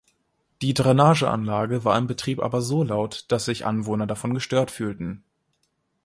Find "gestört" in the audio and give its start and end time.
4.33-4.71